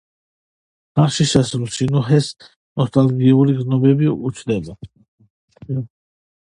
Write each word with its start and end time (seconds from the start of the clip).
ხანშიშესულ 0.99 1.65
სინუჰეს 1.75 2.27
ნოსტალგიური 2.79 3.57
გრძნობები 3.61 4.13
უჩნდება. 4.31 4.83